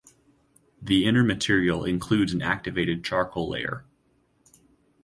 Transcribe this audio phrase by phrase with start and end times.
[0.81, 3.85] The inner material includes an activated charcoal layer.